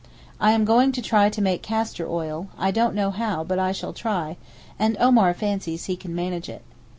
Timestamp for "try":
1.03-1.29, 3.93-4.37